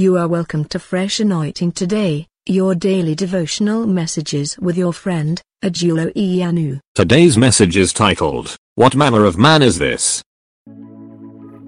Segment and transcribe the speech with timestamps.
[0.00, 6.14] You are welcome to Fresh Anointing today, your daily devotional messages with your friend, Ajulo
[6.14, 6.78] Iyanu.
[6.94, 10.22] Today's message is titled, What Manner of Man is This?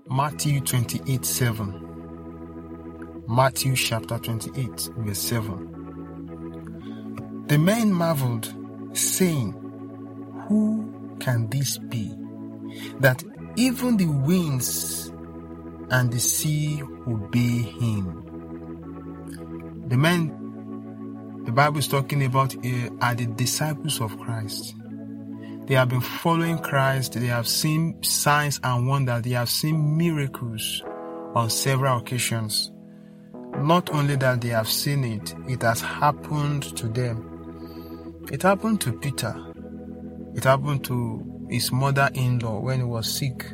[0.08, 3.24] Matthew 28 7.
[3.26, 7.46] Matthew chapter 28, verse 7.
[7.48, 8.54] The men marveled,
[8.96, 9.54] saying,
[10.46, 12.14] Who can this be?
[13.00, 13.24] That
[13.56, 15.09] even the winds
[15.90, 18.26] and the sea obey him.
[19.88, 20.40] The men
[21.44, 24.74] the Bible is talking about uh, are the disciples of Christ.
[25.66, 27.14] They have been following Christ.
[27.14, 29.22] They have seen signs and wonders.
[29.22, 30.82] They have seen miracles
[31.34, 32.70] on several occasions.
[33.56, 38.26] Not only that they have seen it, it has happened to them.
[38.30, 39.34] It happened to Peter.
[40.34, 43.46] It happened to his mother in law when he was sick.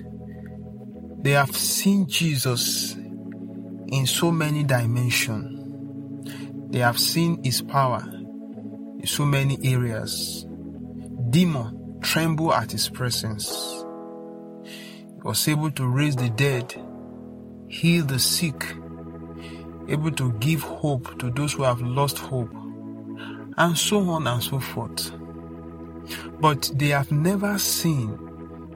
[1.27, 6.71] They have seen Jesus in so many dimensions.
[6.71, 10.47] They have seen his power in so many areas.
[11.31, 13.85] Demon tremble at his presence.
[14.63, 16.73] He was able to raise the dead,
[17.67, 18.65] heal the sick,
[19.89, 22.55] able to give hope to those who have lost hope,
[23.57, 25.11] and so on and so forth.
[26.39, 28.17] But they have never seen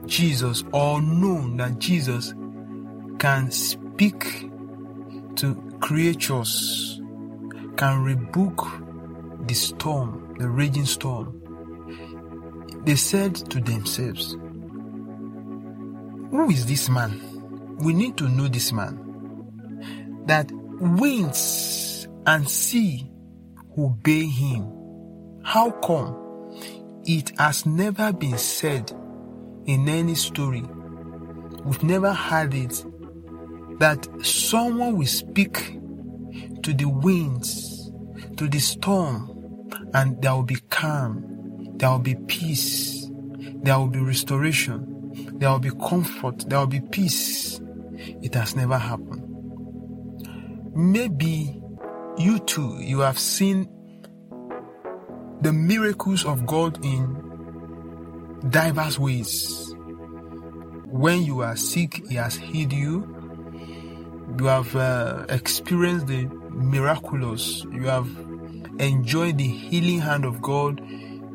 [0.05, 2.33] Jesus or known that Jesus
[3.21, 4.49] can speak
[5.35, 6.99] to creatures,
[7.77, 8.65] can rebuke
[9.45, 11.39] the storm, the raging storm.
[12.83, 14.31] They said to themselves,
[16.31, 17.77] Who is this man?
[17.77, 20.23] We need to know this man.
[20.25, 23.07] That winds and sea
[23.77, 24.65] obey him.
[25.43, 26.17] How come?
[27.05, 28.91] It has never been said
[29.67, 30.63] in any story.
[31.63, 32.83] We've never heard it
[33.81, 35.79] that someone will speak
[36.61, 37.91] to the winds,
[38.37, 43.09] to the storm, and there will be calm, there will be peace,
[43.63, 47.59] there will be restoration, there will be comfort, there will be peace.
[48.21, 49.25] It has never happened.
[50.75, 51.59] Maybe
[52.19, 53.67] you too, you have seen
[55.41, 59.73] the miracles of God in diverse ways.
[60.85, 63.20] When you are sick, He has healed you.
[64.37, 67.63] You have uh, experienced the miraculous.
[67.71, 68.07] You have
[68.79, 70.81] enjoyed the healing hand of God.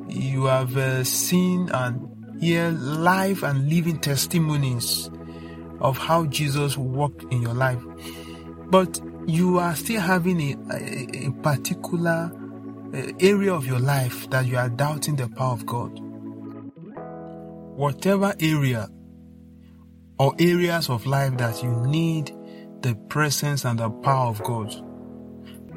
[0.09, 5.11] You have uh, seen and hear live and living testimonies
[5.81, 7.83] of how Jesus worked in your life.
[8.71, 12.33] But you are still having a, a, a particular
[12.95, 15.99] uh, area of your life that you are doubting the power of God.
[17.77, 18.89] Whatever area
[20.19, 22.33] or areas of life that you need
[22.83, 24.75] the presence and the power of God,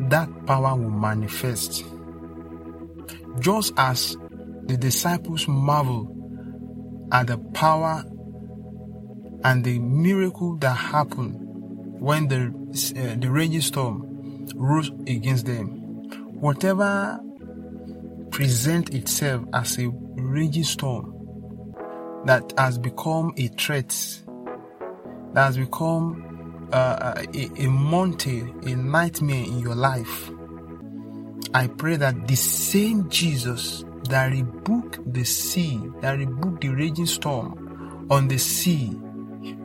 [0.10, 1.84] that power will manifest.
[3.40, 4.18] Just as
[4.64, 6.16] the disciples marvel
[7.12, 8.04] at the power
[9.44, 11.38] and the miracle that happened
[12.00, 12.48] when the
[12.96, 15.68] uh, the raging storm rose against them,
[16.40, 17.20] whatever
[18.32, 21.16] present itself as a raging storm
[22.26, 23.90] that has become a threat,
[25.34, 26.29] that has become
[26.72, 30.32] uh, a, a monte, a nightmare in your life.
[31.54, 38.08] I pray that the same Jesus that rebuked the sea, that rebuked the raging storm
[38.10, 38.92] on the sea,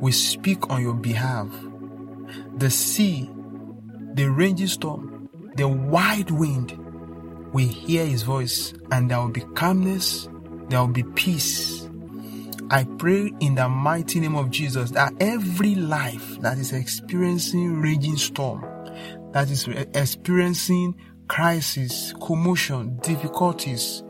[0.00, 1.48] will speak on your behalf.
[2.56, 3.30] The sea,
[4.14, 6.78] the raging storm, the wide wind
[7.52, 10.28] will hear his voice, and there will be calmness,
[10.68, 11.73] there will be peace.
[12.70, 18.16] I pray in the mighty name of Jesus that every life that is experiencing raging
[18.16, 18.62] storm,
[19.32, 20.94] that is experiencing
[21.28, 24.02] crisis, commotion, difficulties,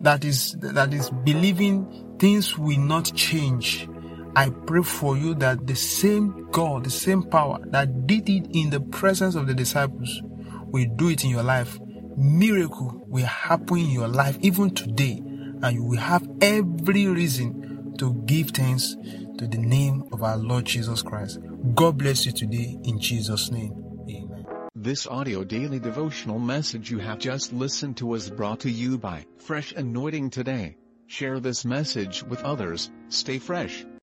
[0.00, 3.88] that is that is believing things will not change.
[4.34, 8.70] I pray for you that the same God, the same power that did it in
[8.70, 10.22] the presence of the disciples
[10.66, 11.78] will do it in your life.
[12.16, 18.14] Miracle will happen in your life even today, and you will have every reason to
[18.26, 18.96] give thanks
[19.38, 21.38] to the name of our Lord Jesus Christ.
[21.74, 23.72] God bless you today in Jesus' name.
[24.08, 24.46] Amen.
[24.74, 29.26] This audio daily devotional message you have just listened to was brought to you by
[29.38, 30.76] Fresh Anointing Today.
[31.06, 32.90] Share this message with others.
[33.08, 33.84] Stay fresh.